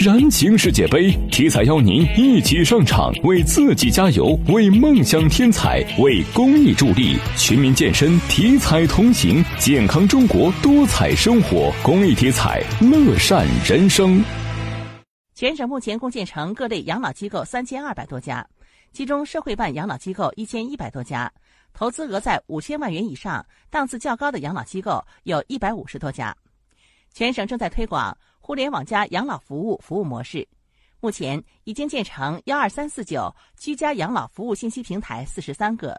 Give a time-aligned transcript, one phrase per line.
[0.00, 7.16] 燃情世界杯，体彩邀您一起上场，为自己加油，为梦想添彩，为公益助力。
[7.36, 11.70] 全民健身，体彩同行，健康中国，多彩生活。
[11.84, 14.24] 公益体彩，乐善人生。
[15.34, 18.44] 全省目前共建成各类养老机构三千二百多家，
[18.92, 21.30] 其中社会办养老机构一千一百多家，
[21.74, 26.34] 投资额在五千万元以上、档次较高的养老机构有一百五十多家。
[27.12, 28.16] 全省正在推广。
[28.44, 30.46] 互联网加养老服务服务模式，
[30.98, 35.98] 目前已经建成幺二三四九居家养老服务信息平台四十三个，